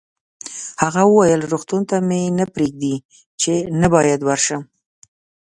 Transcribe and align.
هغه 0.81 1.01
وویل: 1.07 1.41
روغتون 1.51 1.81
ته 1.89 1.97
مې 2.07 2.21
نه 2.39 2.45
پرېږدي، 2.53 2.95
چې 3.41 3.53
نه 3.79 3.87
باید 3.93 4.19
ورشم. 4.23 4.61